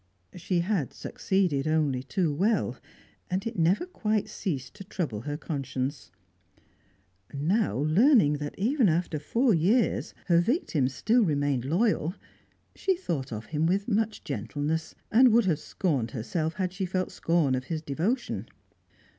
[0.35, 2.75] She had succeeded only too well,
[3.29, 6.09] and it never quite ceased to trouble her conscience.
[7.35, 12.15] Now, learning that even after four years her victim still remained loyal,
[12.73, 17.11] she thought of him with much gentleness, and would have scorned herself had she felt
[17.11, 18.47] scorn of his devotion.